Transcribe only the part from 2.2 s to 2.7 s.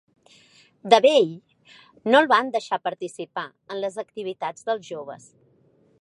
el van